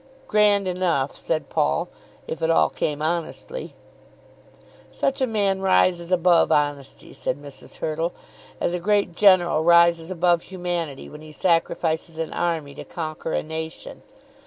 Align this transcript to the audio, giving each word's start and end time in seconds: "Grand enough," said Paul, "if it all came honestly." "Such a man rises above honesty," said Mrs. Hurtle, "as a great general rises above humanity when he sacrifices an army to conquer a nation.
"Grand 0.25 0.67
enough," 0.67 1.15
said 1.15 1.47
Paul, 1.47 1.87
"if 2.25 2.41
it 2.41 2.49
all 2.49 2.71
came 2.71 3.03
honestly." 3.03 3.75
"Such 4.91 5.21
a 5.21 5.27
man 5.27 5.61
rises 5.61 6.11
above 6.11 6.51
honesty," 6.51 7.13
said 7.13 7.39
Mrs. 7.39 7.75
Hurtle, 7.77 8.11
"as 8.59 8.73
a 8.73 8.79
great 8.79 9.15
general 9.15 9.63
rises 9.63 10.09
above 10.09 10.41
humanity 10.41 11.07
when 11.07 11.21
he 11.21 11.31
sacrifices 11.31 12.17
an 12.17 12.33
army 12.33 12.73
to 12.73 12.83
conquer 12.83 13.33
a 13.33 13.43
nation. 13.43 14.01